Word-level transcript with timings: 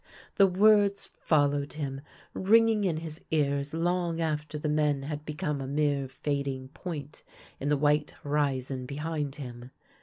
The 0.37 0.47
words 0.47 1.05
followed 1.05 1.73
him, 1.73 2.01
ringing 2.33 2.85
in 2.85 2.97
his 2.97 3.21
ears 3.29 3.71
long 3.71 4.19
after 4.19 4.57
the 4.57 4.67
men 4.67 5.03
had 5.03 5.27
become 5.27 5.61
a 5.61 5.67
mere 5.67 6.07
fading 6.07 6.69
point 6.69 7.21
in 7.59 7.69
the 7.69 7.77
white 7.77 8.09
horizon 8.23 8.87
behind 8.87 9.35
him. 9.35 9.69